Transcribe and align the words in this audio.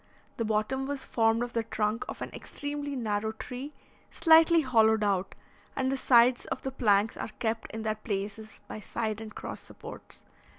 The 0.37 0.45
bottom 0.45 0.87
was 0.87 1.05
formed 1.05 1.43
of 1.43 1.53
the 1.53 1.61
trunk 1.61 2.05
of 2.09 2.23
an 2.23 2.31
extremely 2.33 2.95
narrow 2.95 3.33
tree, 3.33 3.71
slightly 4.09 4.61
hollowed 4.61 5.03
out, 5.03 5.35
and 5.75 5.91
the 5.91 5.95
sides 5.95 6.45
of 6.47 6.63
the 6.63 6.71
planks 6.71 7.15
are 7.17 7.29
kept 7.37 7.69
in 7.71 7.83
their 7.83 7.93
places 7.93 8.61
by 8.67 8.79
side 8.79 9.21
and 9.21 9.35
cross 9.35 9.59
supports. 9.61 10.23